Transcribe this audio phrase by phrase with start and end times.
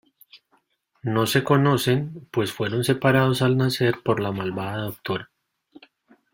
[1.03, 5.29] No se conocen pues fueron separados al nacer por la malvada Dra.